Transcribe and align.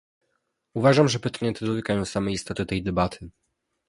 Uważam, 0.73 1.07
że 1.09 1.19
pytania 1.19 1.53
te 1.53 1.65
dotykają 1.65 2.05
samej 2.05 2.33
istoty 2.33 2.65
tej 2.65 2.83
debaty 2.83 3.29